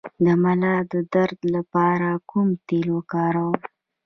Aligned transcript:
د 0.23 0.25
ملا 0.43 0.75
درد 1.13 1.39
لپاره 1.55 2.09
کوم 2.29 2.47
تېل 2.67 2.87
وکاروم؟ 2.95 3.59